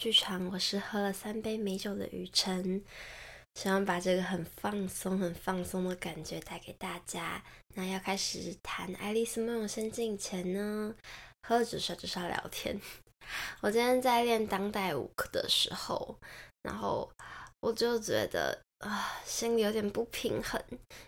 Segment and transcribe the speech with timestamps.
[0.00, 2.82] 剧场，我是喝了三杯美酒的雨辰，
[3.54, 7.44] 希望把这个很放松、很放松的感觉带给大家。
[7.74, 10.94] 那要开始谈《爱丽丝梦游仙境》前呢，
[11.46, 12.80] 喝了只是就是聊天。
[13.60, 16.16] 我今天在练当代舞的时候，
[16.62, 17.12] 然后
[17.60, 20.58] 我就觉得啊，心里有点不平衡，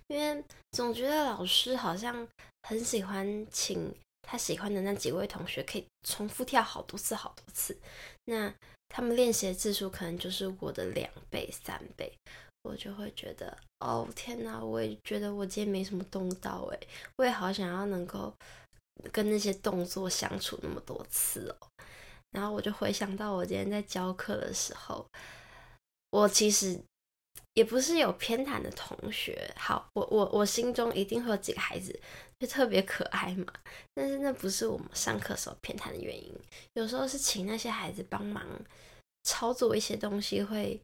[0.08, 2.28] 因为总觉得老师好像
[2.68, 3.90] 很喜欢请。
[4.24, 7.76] 他喜欢的那几位同学可以重复跳好多次、好多次，
[8.26, 8.54] 那
[8.92, 12.12] 他们练习的次数可能就是我的两倍、三倍，
[12.62, 14.62] 我就会觉得，哦天哪！
[14.62, 18.32] 我也觉得我今天没什么动到，诶，我也好想要能够
[19.10, 21.56] 跟那些动作相处那么多次哦。
[22.32, 25.06] 然后我就回想到我今天在教课的时候，
[26.10, 26.78] 我其实。
[27.54, 32.00] 也不是有偏袒的同学，好，我我我心中一定会有几个孩子
[32.38, 33.52] 就特别可爱嘛，
[33.94, 36.34] 但是那不是我们上课时候偏袒的原因。
[36.72, 38.42] 有时候是请那些孩子帮忙
[39.24, 40.80] 操作一些东西，会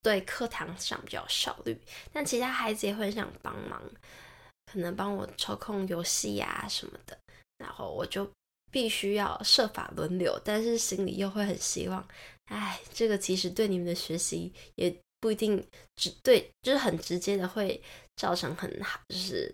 [0.00, 1.76] 对课堂上比较有效率。
[2.12, 3.82] 但其他孩子也会很想帮忙，
[4.66, 7.18] 可能帮我操控游戏呀什么的，
[7.56, 8.30] 然后我就
[8.70, 12.06] 必须要设法轮流，但是心里又会很希望，
[12.44, 14.96] 哎，这个其实对你们的学习也。
[15.20, 15.66] 不一定
[15.96, 17.82] 直对，就是很直接的会
[18.16, 19.52] 造成很好，就是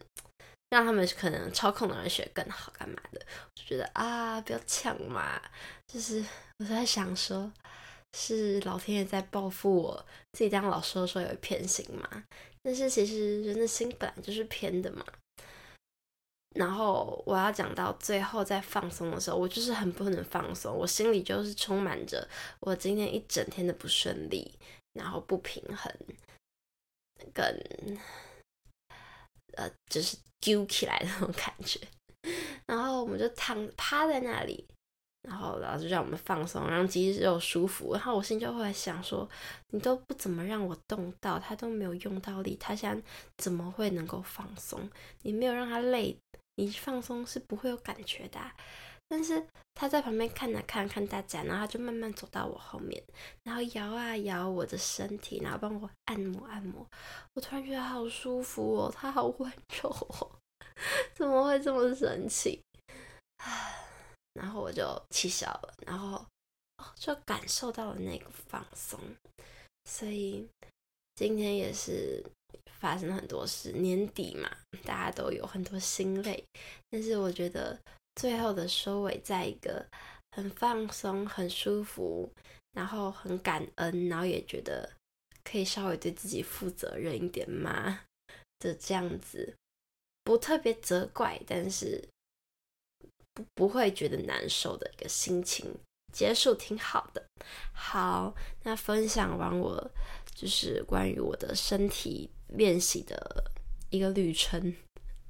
[0.71, 3.21] 让他们可能操控的人学更好，干嘛的？
[3.55, 5.41] 就觉得啊，不要抢嘛！
[5.87, 6.25] 就是
[6.59, 7.51] 我在想说，
[8.13, 12.25] 是老天爷在报复我自己当老师的时候有偏心嘛？
[12.63, 15.05] 但是其实人的心本来就是偏的嘛。
[16.57, 22.27] 然后我要讲到最后在放松的时候，我就是很不能放松，我心里就是充满着
[22.61, 24.53] 我今天一整天的不顺利。
[24.95, 25.93] 然后不平衡，
[27.33, 27.45] 跟
[29.57, 31.79] 呃，就是揪起来的那种感觉。
[32.67, 34.67] 然后我们就躺趴在那里，
[35.29, 37.93] 然后老师让我们放松，让肌肉舒服。
[37.93, 39.29] 然后我心就会想说
[39.73, 43.03] ：“你都不怎么让我动到，他都没有用到力，他现在
[43.37, 44.91] 怎么会能够放松？
[45.23, 46.17] 你没有让他累，
[46.57, 48.41] 你放松是不会有感觉的。”
[49.15, 53.01] 但是他在旁边看了看看大家，然后他就慢慢走到我后面，
[53.45, 56.85] 然后摇啊摇我的身体，然后帮我按摩按摩。
[57.35, 60.29] 我突然觉得好舒服哦，他好温柔哦，
[61.15, 62.61] 怎么会这么神奇？
[64.33, 66.27] 然后我就气消了，然后
[66.97, 68.99] 就感受到了那个放松。
[69.85, 70.45] 所以
[71.15, 72.21] 今天也是
[72.81, 74.51] 发生了很多事，年底嘛，
[74.85, 76.45] 大家都有很多心累，
[76.91, 77.79] 但是我觉得。
[78.17, 79.87] 最后的收尾，在一个
[80.33, 82.33] 很放松、很舒服，
[82.73, 84.93] 然后很感恩，然后也觉得
[85.43, 88.01] 可以稍微对自己负责任一点嘛
[88.61, 89.57] 的这样子，
[90.23, 92.09] 不特别责怪，但是
[93.33, 95.77] 不不会觉得难受的一个心情，
[96.13, 97.25] 结束挺好的。
[97.73, 99.91] 好，那分享完我
[100.35, 103.51] 就是关于我的身体练习的
[103.91, 104.75] 一个旅程，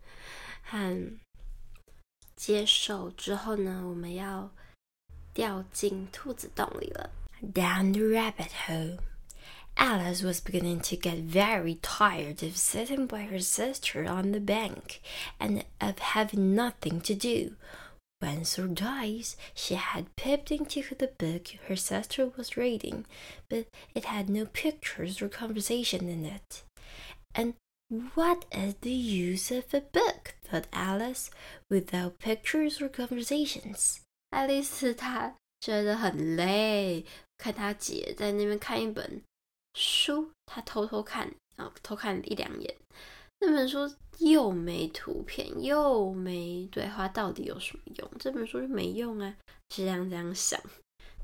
[0.63, 1.24] 和。
[2.36, 4.50] 接受之后呢，我们要
[5.34, 7.10] 掉进兔子洞里了。
[7.42, 9.00] Down the rabbit hole.
[9.76, 15.00] Alice was beginning to get very tired of sitting by her sister on the bank
[15.38, 17.56] and of having nothing to do.
[18.22, 23.06] Once or twice she had peeped into the book her sister was reading,
[23.48, 26.64] but it had no pictures or conversation in it.
[27.34, 27.54] And
[28.15, 30.35] What is the use of a book?
[30.43, 31.31] thought Alice,
[31.71, 33.99] without pictures or conversations.
[34.31, 37.05] 爱丽丝她觉得很累，
[37.39, 39.23] 看她姐在那边看一本
[39.75, 42.75] 书，她偷偷看，然后偷看一两眼。
[43.41, 48.11] 那本书又没图片，又没对话，到底有什么用？
[48.19, 49.37] 这本书就没用啊，
[49.71, 50.61] 是这样这样想。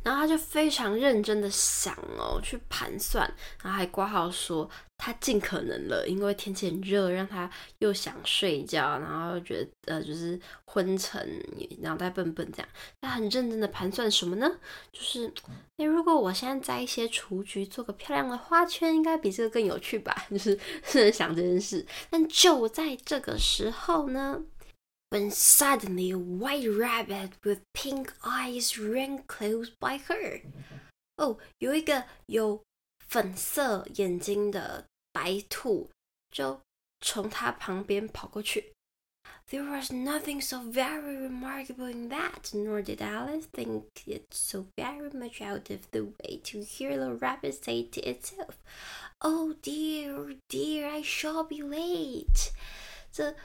[0.03, 3.33] 然后他就非常认真的想哦，去盘算，
[3.63, 11.43] 然后还挂号说他尽可能了，因为天气很热，让他又想睡觉，然后又觉得呃就是昏沉，
[11.81, 12.69] 脑袋笨笨这样。
[13.01, 14.51] 他很认真的盘算什么呢？
[14.93, 15.33] 就是
[15.77, 20.25] 诶，如果我现在摘一些雏菊，做个漂亮的花圈，应该比这个更有趣吧？
[20.31, 21.85] 就是是 想这件事。
[22.09, 24.43] 但就在这个时候呢。
[25.10, 30.42] When suddenly a white rabbit with pink eyes ran close by her.
[31.18, 32.62] 哦，有一个有
[33.08, 35.90] 粉色眼睛的白兔
[36.32, 36.60] 就
[37.00, 38.74] 从她旁边跑过去。
[39.50, 45.40] There was nothing so very remarkable in that, nor did Alice think it so very much
[45.40, 48.56] out of the way to hear the rabbit say to itself,
[49.20, 52.52] "Oh dear, oh dear, I shall be late."
[53.12, 53.36] 这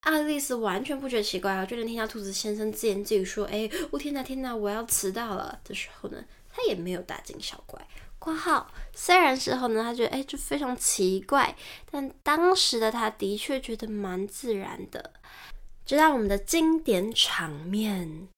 [0.00, 7.86] 爱丽丝完全不觉得奇怪啊，就能听到兔子先生自言自语说：“哎，我天哪，天哪，我要迟到了。”的时候呢，他也没有大惊小怪。
[8.18, 11.54] 括号虽然事后呢，他觉得哎，就非常奇怪，
[11.90, 15.12] 但当时的他的确觉得蛮自然的。
[15.84, 18.28] 直到我们的经典场面。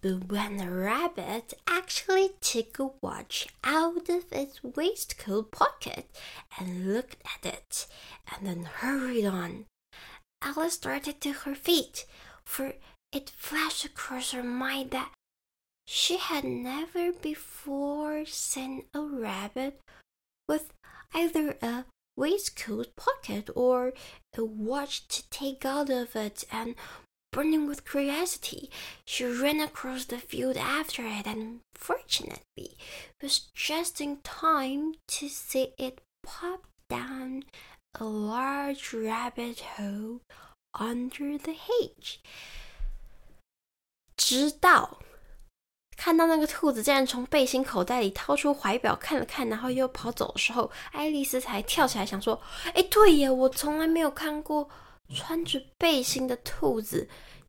[0.00, 6.04] But when the rabbit actually took a watch out of its waistcoat pocket
[6.58, 7.86] and looked at it,
[8.26, 9.64] and then hurried on,
[10.44, 12.06] Alice started to her feet,
[12.44, 12.74] for
[13.12, 15.10] it flashed across her mind that
[15.86, 19.80] she had never before seen a rabbit
[20.48, 20.72] with
[21.12, 21.86] either a
[22.16, 23.92] waistcoat pocket or
[24.36, 26.76] a watch to take out of it, and
[27.34, 28.70] Burning with curiosity,
[29.04, 32.76] she ran across the field after it and fortunately
[33.20, 37.42] was just in time to see it pop down
[37.94, 40.20] a large rabbit hole
[40.72, 42.16] under the hedge.
[44.16, 44.98] 直到
[45.96, 52.40] 看到那个兔子竟然从背心口袋里掏出怀表看了看，然后又跑走的时候，爱丽丝才跳起来想说
[52.74, 54.68] ：“哎，对耶，我从来没有看过。”
[55.14, 57.06] 穿着背心的兔子，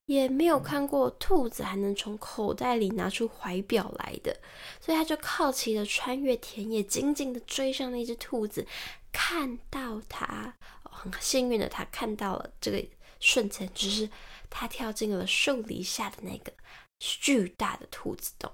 [0.08, 4.38] 也没有看过兔子还能从口袋里拿出怀表来的，
[4.82, 8.68] 所以他就好奇的穿越田野，紧紧的追上那只兔子，
[9.18, 10.54] 看到它，
[10.84, 12.86] 很幸运的他看到了这个
[13.22, 14.10] 瞬间，就是
[14.50, 16.52] 他跳进了树篱下的那个
[17.00, 18.52] 巨大的兔子洞，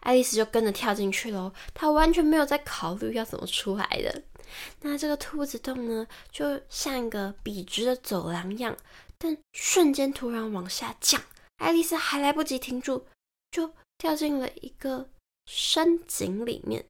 [0.00, 4.24] 爱丽丝就跟着跳进去喽，她完全没有在考虑要怎么出来的。
[4.80, 8.76] 那这个兔子洞呢，就像一个笔直的走廊一样，
[9.16, 11.22] 但瞬间突然往下降，
[11.58, 13.06] 爱丽丝还来不及停住，
[13.52, 15.08] 就掉进了一个
[15.46, 16.84] 深井里面。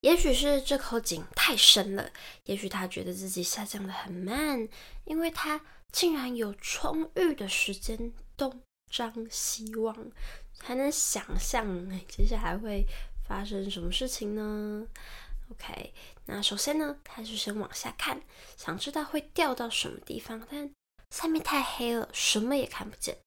[0.00, 2.10] 也许是这口井太深了，
[2.44, 4.68] 也许他觉得自己下降的很慢，
[5.04, 5.60] 因为他
[5.90, 9.96] 竟然有充裕的时间东张西望，
[10.60, 12.86] 还能想象接下来会
[13.26, 14.86] 发生什么事情呢
[15.50, 15.92] ？OK，
[16.26, 18.22] 那首先呢，他就先往下看，
[18.56, 20.70] 想知道会掉到什么地方，但
[21.10, 23.18] 下面太黑了，什么也看不见。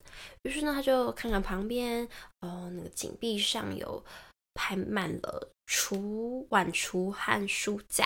[0.43, 2.07] 于是呢，他就看看旁边，
[2.39, 4.05] 哦，那个井壁上有
[4.53, 8.05] 排满了厨碗橱和书架，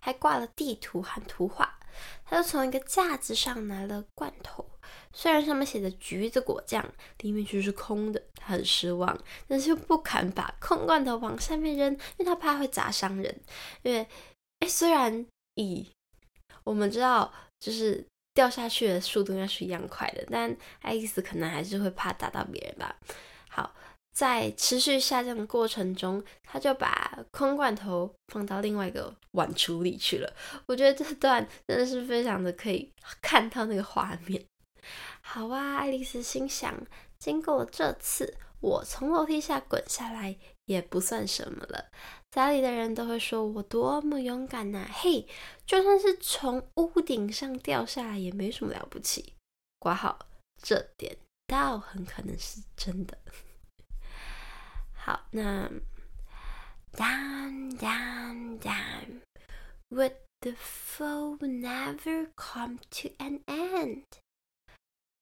[0.00, 1.78] 还挂了地图和图画。
[2.24, 4.68] 他就从一个架子上拿了罐头。
[5.12, 6.84] 虽然上面写着橘子果酱，
[7.18, 9.16] 里面却是空的，他很失望，
[9.46, 13.40] 但是又不敢把空罐头往下面扔，因为他怕会砸伤人。
[13.82, 14.04] 因为，
[14.58, 15.24] 哎，虽然
[15.54, 15.88] 以
[16.64, 22.96] 我们知道，就是掉下去的速度应该是一样快的，但爱丽丝可能还是会怕打到别人吧。
[23.48, 23.72] 好，
[24.14, 30.32] 在持续下降的过程中，他就把空罐头放到另外一个碗橱里去了。
[30.66, 32.88] 我觉得这段真的是非常的可以
[33.20, 34.42] 看到那个画面。
[35.20, 36.86] 好啊，爱丽丝心想，
[37.18, 41.86] 经过这次，我从楼梯下滚下来也不算什么了。
[42.30, 45.26] 家里的人都会说我多么勇敢呐、嘿，
[45.66, 49.32] 就算是从屋顶上掉下来也没什么了不起。
[49.80, 50.18] 括号，
[50.62, 51.16] 这点
[51.46, 53.18] 倒很可能是真的。
[55.04, 55.68] 好，那
[56.96, 59.20] down down down
[59.90, 64.04] would the fall never come to an end?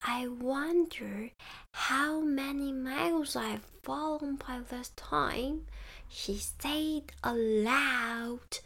[0.01, 1.31] I wonder
[1.75, 5.67] how many miles I've fallen by this time,
[6.09, 8.61] she said aloud.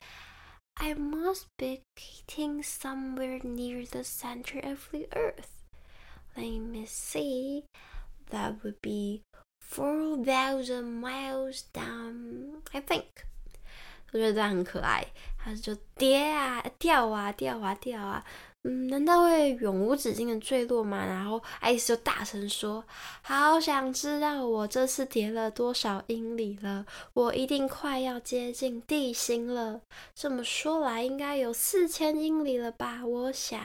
[0.79, 5.65] I must be getting somewhere near the center of the earth.
[6.37, 7.65] Let me see.
[8.29, 9.23] That would be
[9.71, 13.05] four thousand miles down, I think.
[14.13, 15.05] 我觉得这样很可爱，
[15.37, 18.25] 它就跌啊，掉啊，掉啊，掉啊。
[18.63, 21.05] 嗯，难道会永无止境的坠落吗？
[21.05, 22.85] 然后爱丽丝就大声说
[23.23, 29.81] ：“好想知道我这次跌了多少英里了，我一定快要接近地心了。
[30.15, 33.05] 这么说来，应该有四千英里了吧？
[33.07, 33.61] 我想。”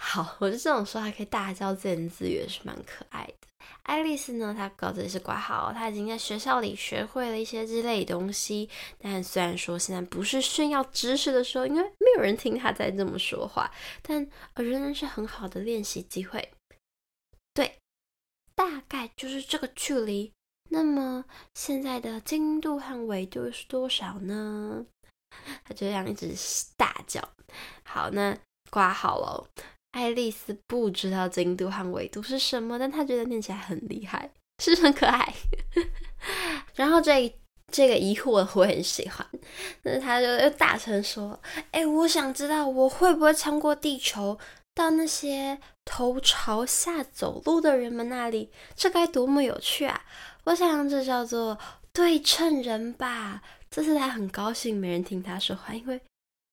[0.00, 3.34] 好，我就这种说话可以大叫自言自语，也是蛮可爱的。
[3.82, 8.68] 爱丽丝呢，她稿子也是挂好，她已经在学校里学会了一些这类东西。
[8.98, 16.48] 但虽然说现在不是炫耀知识的时候，因为没有人听她在这么说话，但仍然是很好的练习机会。
[17.52, 17.78] 对，
[18.54, 20.32] 大概就是这个距离。
[20.70, 21.24] 那么
[21.54, 24.86] 现在的经度和纬度是多少呢？
[25.64, 26.34] 她就这样一直
[26.76, 27.26] 大叫。
[27.84, 28.36] 好，那
[28.70, 29.48] 挂好了。
[29.98, 34.30] 爱丽丝不知道经度和纬度是什么，但她觉得念起来很厉害，
[34.62, 35.34] 是很可爱？
[36.76, 37.34] 然后这
[37.72, 39.26] 这个疑惑我很喜欢，
[39.82, 41.38] 但是他就又大声说
[41.72, 44.38] ：“哎，我想知道我会不会穿过地球
[44.74, 48.50] 到那些头朝下走路的人们那里？
[48.76, 50.02] 这该多么有趣啊！
[50.44, 51.58] 我想这叫做
[51.92, 56.00] 对称人吧。”这次他很高兴没人听他说话，因为“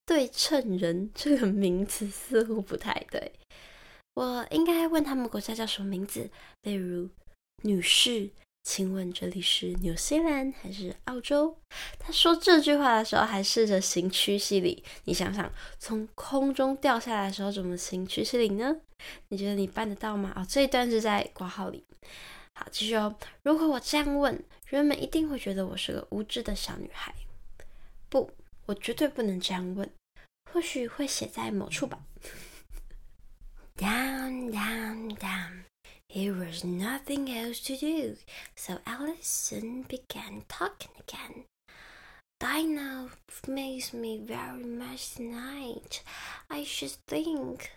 [0.06, 3.32] 对称人”这个名词似乎不太对。
[4.14, 6.30] 我应该问他们国家叫什么名字，
[6.64, 7.10] 例如
[7.64, 8.30] “女士”。
[8.68, 11.56] 请问这里是纽西兰还是澳洲？
[12.00, 14.84] 他说这句话的时候还试着行屈膝礼。
[15.04, 18.76] 你想想，从空中掉下来的时候怎么行屈膝礼呢？
[19.28, 20.34] 你觉得你办得到吗？
[20.36, 21.86] 哦，这一段是在括号里。
[22.56, 23.16] 好，继续哦。
[23.44, 27.14] 如果我这样问，人们一定会觉得我是个无知的小女孩。
[28.10, 28.32] 不，
[28.67, 29.91] 我绝对不能这样问。
[30.53, 32.01] 或许会写在某处吧。
[33.77, 35.65] Down, down, down.
[36.13, 38.17] There was nothing else to do,
[38.57, 41.45] so Alice soon began talking again.
[42.41, 43.11] Dinah
[43.47, 46.03] makes me very much tonight.
[46.51, 47.71] I should think.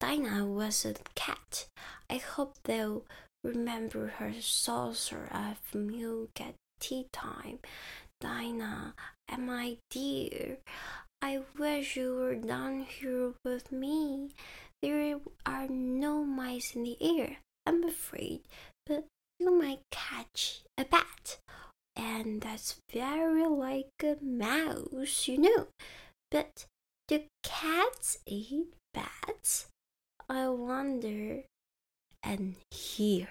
[0.00, 1.68] Dinah was a cat.
[2.10, 3.04] I hope they'll
[3.44, 7.60] remember her saucer of milk at tea time.
[8.19, 8.95] Dinah,
[9.37, 10.57] my dear,
[11.21, 14.31] I wish you were down here with me.
[14.81, 17.37] There are no mice in the air.
[17.65, 18.41] I'm afraid,
[18.85, 19.05] but
[19.39, 21.39] you might catch a bat,
[21.95, 25.67] and that's very like a mouse, you know.
[26.31, 26.65] But
[27.07, 29.67] do cats eat bats?
[30.29, 31.43] I wonder.
[32.23, 33.29] And here,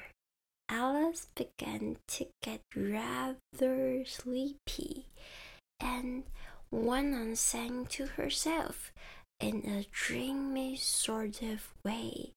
[0.68, 5.06] Alice began to get rather sleepy,
[5.78, 6.24] and
[6.70, 8.92] went on saying to herself
[9.40, 12.32] in a dreamy sort of way,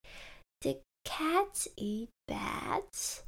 [0.61, 3.23] the cats eat bats?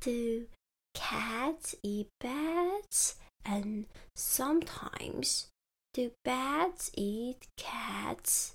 [0.00, 0.46] Do
[0.94, 3.16] cats eat bats?
[3.44, 5.48] And sometimes
[5.94, 8.54] do bats eat cats?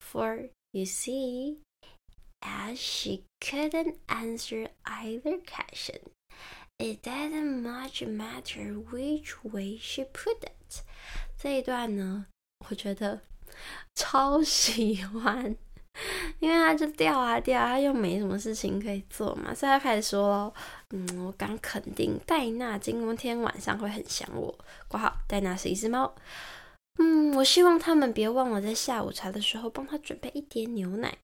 [0.00, 1.58] For you see,
[2.42, 6.00] as she couldn't answer either question,
[6.78, 10.82] it didn't much matter which way she put it.
[11.36, 12.26] 这一段呢，
[12.68, 13.20] 我觉得
[13.94, 15.56] 超喜欢。
[16.40, 20.54] 因为他就掉啊掉啊，他又没什么事情可以做嘛，所以他开始说喽，
[20.90, 24.54] 嗯，我敢肯定戴娜今天晚上会很想我。
[24.88, 26.14] 括号，戴娜是一只猫。
[26.98, 31.16] 嗯，我希望他们别忘了在下午茶的时候帮他准备一点牛奶。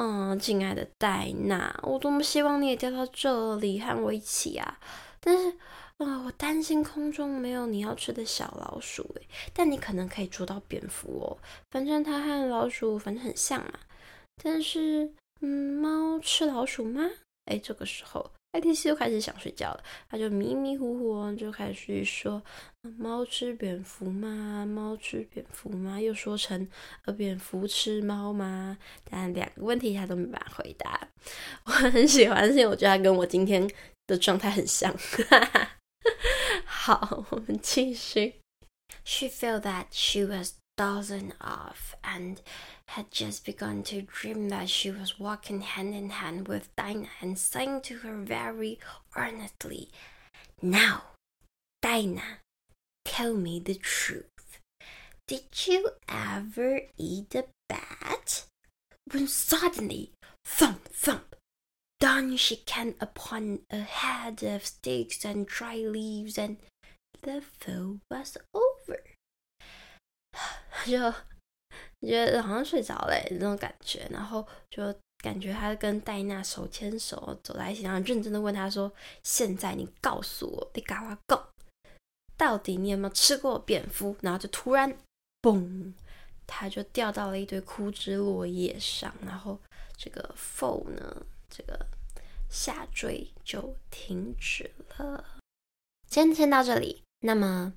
[0.00, 4.78] 嗯，亲爱的戴娜，我多么希望你也掉到这里和我一起啊！
[5.18, 5.50] 但是，
[5.96, 11.36] 啊，我担心空中没有你要吃的小老鼠诶，但你可能可以捉到蝙蝠哦，
[11.72, 13.72] 反正它和老鼠反正很像嘛。
[14.40, 17.02] 但是，嗯，猫吃老鼠吗？
[17.46, 19.84] 哎，这个时候，爱丽丝又开始想睡觉了。
[20.08, 22.42] 他就迷迷糊糊就开始说
[22.98, 24.64] ：“猫吃蝙蝠吗？
[24.66, 26.66] 猫吃蝙蝠吗？”又说成
[27.04, 31.08] ：“呃，蝙蝠吃猫吗？”但两个问题他都没办法回答。
[31.66, 33.70] 我很喜欢，因为我觉得他跟我今天
[34.06, 34.94] 的状态很像。
[36.64, 38.40] 好，我们继续。
[39.04, 42.40] She felt that she was dozing off and
[42.86, 47.36] had just begun to dream that she was walking hand in hand with Dinah and
[47.36, 48.78] saying to her very
[49.16, 49.90] earnestly,
[50.62, 51.02] Now,
[51.82, 52.38] Dinah,
[53.04, 54.60] tell me the truth.
[55.26, 58.44] Did you ever eat a bat?
[59.10, 60.12] When suddenly,
[60.44, 61.34] thump, thump,
[61.98, 66.58] down she came upon a head of sticks and dry leaves, and
[67.22, 69.02] the fall was over.
[70.86, 70.98] 就
[72.00, 78.92] 觉得好像睡着了那种感觉，然后就感觉他跟戴娜手牵手走在一起，然后认真的问他说
[79.24, 81.48] ：“现在你告诉我，你赶快讲，
[82.36, 84.96] 到底你有没有吃过蝙蝠？”然后就突然，
[85.42, 85.92] 嘣，
[86.46, 89.60] 他就掉到了一堆枯枝落叶上，然后
[89.96, 91.86] 这个 fall 呢，这个
[92.48, 95.24] 下坠就停止了。
[96.08, 97.74] 今天先到这里，那么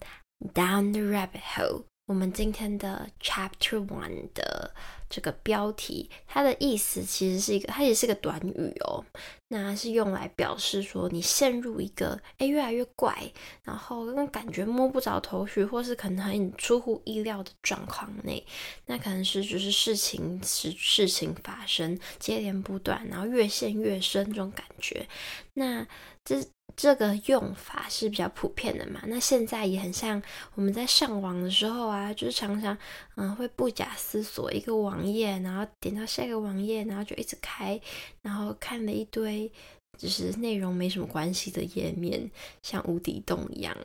[0.54, 1.84] Down the rabbit hole。
[2.12, 4.76] 我们今天的 Chapter One 的
[5.10, 9.06] 这个标题，它的意思其实是一个，它也是个短语哦。
[9.48, 13.32] 那是用来表示说你陷入一个诶越来越怪，
[13.64, 18.46] 然后那感觉摸不着头绪，或是可能很出乎意料的状况内。
[18.88, 25.08] 那可能是就是事情是事情发生接连不断，然后越陷越深这种感觉。
[25.54, 25.88] 那
[26.26, 26.46] 这。
[26.76, 29.02] 这个用法是比较普遍的嘛？
[29.06, 30.22] 那现在也很像
[30.56, 32.78] 我们在上网的时候啊，就是常常
[33.16, 37.80] 嗯会不假思索一个网页，然后点到下一个网页，然后就一直开，
[38.22, 39.52] 然后看了一堆
[39.98, 42.30] 就是内容没什么关系的页面，
[42.62, 43.76] 像无底洞一样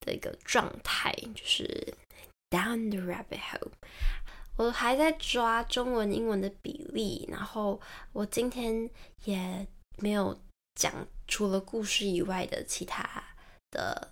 [0.00, 1.94] 的一个状态，就是
[2.50, 3.70] down the rabbit hole。
[4.56, 7.80] 我还在抓中文英文的比例，然后
[8.12, 8.88] 我今天
[9.24, 10.38] 也没有
[10.74, 13.22] 讲除了故事以外的其他
[13.70, 14.10] 的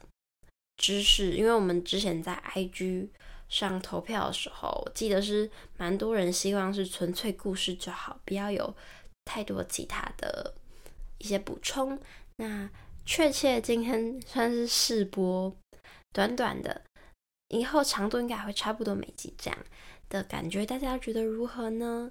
[0.76, 3.08] 知识，因为我们之前在 IG
[3.48, 8.74] 上投票的时候，我记得是蛮多人希望是纯粹故事就好，不要有
[9.24, 10.54] 太多其他的
[11.18, 11.98] 一些补充。
[12.36, 12.70] 那
[13.04, 15.54] 确切今天算是试播，
[16.12, 16.82] 短短的，
[17.48, 19.58] 以后长度应该会差不多每集这样。
[20.08, 22.10] 的感觉，大家觉得如何呢？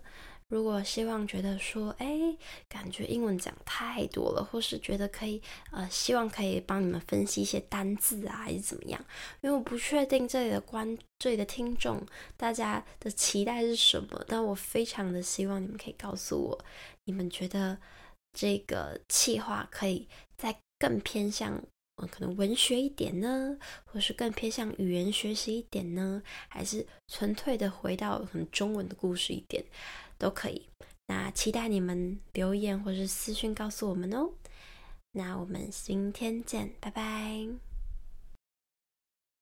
[0.49, 2.35] 如果希望觉得说，哎，
[2.67, 5.39] 感觉英文讲太多了，或是觉得可以，
[5.71, 8.99] 呃，希望可以帮你们分析一些单字啊，还是怎么样？
[9.41, 12.03] 因为我不确定这里的观，这里的听众，
[12.35, 16.65] 大家的期待是什么，但我非常的希望你们可以告诉我，
[17.05, 17.77] 你们觉得
[18.33, 21.61] 这个企划可以再更偏向。
[22.09, 29.61] 可能文学一点呢，或是更偏向语言学习一点呢，还是纯粹的回到很中文的故事一点，
[30.19, 30.67] 都可以。
[31.07, 34.29] 那期待你们留言或是私讯告诉我们哦。
[35.13, 37.68] 那我们今天见，拜拜。